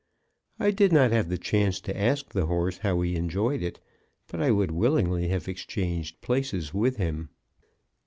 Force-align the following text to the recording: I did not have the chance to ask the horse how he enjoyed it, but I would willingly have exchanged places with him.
I 0.59 0.71
did 0.71 0.91
not 0.91 1.11
have 1.11 1.29
the 1.29 1.37
chance 1.37 1.79
to 1.81 1.95
ask 1.95 2.29
the 2.31 2.47
horse 2.47 2.79
how 2.79 3.01
he 3.01 3.15
enjoyed 3.15 3.61
it, 3.61 3.79
but 4.25 4.41
I 4.41 4.49
would 4.49 4.71
willingly 4.71 5.27
have 5.27 5.47
exchanged 5.47 6.21
places 6.21 6.73
with 6.73 6.95
him. 6.97 7.29